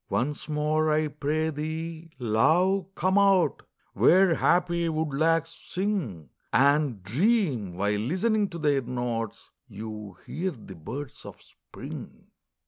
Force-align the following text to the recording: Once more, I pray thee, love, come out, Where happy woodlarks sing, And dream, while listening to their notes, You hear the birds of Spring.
Once 0.09 0.49
more, 0.49 0.89
I 0.89 1.09
pray 1.09 1.51
thee, 1.51 2.09
love, 2.17 2.87
come 2.95 3.19
out, 3.19 3.61
Where 3.93 4.33
happy 4.33 4.89
woodlarks 4.89 5.49
sing, 5.69 6.31
And 6.51 7.03
dream, 7.03 7.75
while 7.75 7.99
listening 7.99 8.49
to 8.49 8.57
their 8.57 8.81
notes, 8.81 9.51
You 9.67 10.17
hear 10.25 10.49
the 10.49 10.73
birds 10.75 11.23
of 11.23 11.39
Spring. 11.39 12.29